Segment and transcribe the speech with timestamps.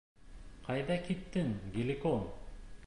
[0.69, 2.29] Ҡайҙа киттең, Геликон?